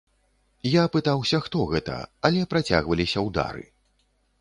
[0.67, 1.99] Я пытаўся, хто гэта,
[2.31, 3.63] але працягваліся ўдары.